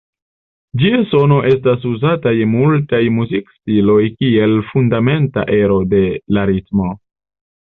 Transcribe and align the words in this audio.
Ĝia 0.83 1.01
sono 1.09 1.35
estas 1.49 1.85
uzata 1.89 2.33
je 2.39 2.47
multaj 2.53 3.01
muzikstiloj 3.17 4.01
kiel 4.15 4.57
fundamenta 4.71 5.45
ero 5.59 5.81
de 5.93 6.03
la 6.39 6.49
ritmo. 6.53 6.91